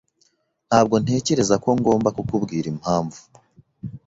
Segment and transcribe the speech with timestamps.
[0.67, 3.19] Ntabwo ntekereza ko ngomba kukubwira impamvu.